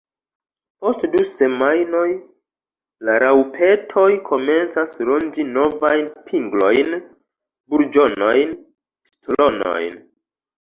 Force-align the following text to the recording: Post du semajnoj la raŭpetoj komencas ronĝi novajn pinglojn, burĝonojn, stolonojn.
Post 0.83 1.03
du 1.15 1.19
semajnoj 1.31 2.07
la 3.09 3.17
raŭpetoj 3.23 4.05
komencas 4.31 4.97
ronĝi 5.11 5.45
novajn 5.51 6.09
pinglojn, 6.31 6.97
burĝonojn, 7.75 8.57
stolonojn. 9.13 10.01